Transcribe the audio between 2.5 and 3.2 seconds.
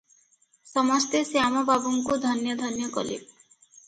ଧନ୍ୟ କଲେ।